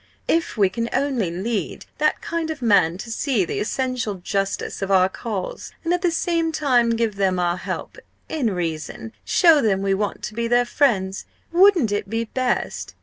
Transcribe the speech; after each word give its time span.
If 0.27 0.57
we 0.57 0.67
can 0.67 0.89
only 0.93 1.29
lead 1.29 1.85
that 1.99 2.23
kind 2.23 2.49
of 2.49 2.59
man 2.63 2.97
to 2.97 3.11
see 3.11 3.45
the 3.45 3.59
essential 3.59 4.15
justice 4.15 4.81
of 4.81 4.89
our 4.89 5.07
cause 5.07 5.73
and 5.83 5.93
at 5.93 6.01
the 6.01 6.09
same 6.09 6.51
time 6.51 6.95
give 6.95 7.17
them 7.17 7.37
our 7.37 7.57
help 7.57 7.99
in 8.27 8.47
reason 8.55 9.13
show 9.23 9.61
them 9.61 9.83
we 9.83 9.93
want 9.93 10.23
to 10.23 10.33
be 10.33 10.47
their 10.47 10.65
friends 10.65 11.27
wouldn't 11.51 11.91
it 11.91 12.09
be 12.09 12.23
best? 12.23 12.95